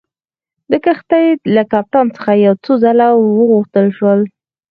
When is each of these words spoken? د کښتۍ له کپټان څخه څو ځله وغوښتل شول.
د 0.71 0.73
کښتۍ 0.85 1.25
له 1.55 1.63
کپټان 1.71 2.07
څخه 2.15 2.31
څو 2.63 2.71
ځله 2.83 3.07
وغوښتل 3.15 3.87
شول. 3.97 4.19